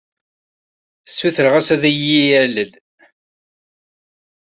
Ssutreɣ-as 1.09 1.67
ad 1.75 1.83
iyi-yalel. 1.91 2.71